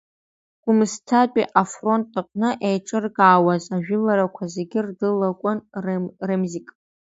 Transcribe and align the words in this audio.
Гәымсҭатәи 0.63 1.51
афронт 1.61 2.09
аҟны 2.19 2.49
еиҿыркаауаз 2.67 3.63
ажәыларақәа 3.75 4.43
зегьы 4.55 4.79
дрылахәын 4.97 5.57
Ремзик. 6.27 6.67